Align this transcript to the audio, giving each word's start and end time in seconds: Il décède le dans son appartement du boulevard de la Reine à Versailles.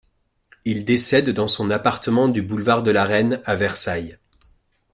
Il 0.65 0.83
décède 0.83 1.27
le 1.27 1.33
dans 1.33 1.47
son 1.47 1.69
appartement 1.69 2.27
du 2.27 2.41
boulevard 2.41 2.81
de 2.81 2.89
la 2.89 3.03
Reine 3.05 3.39
à 3.45 3.53
Versailles. 3.55 4.17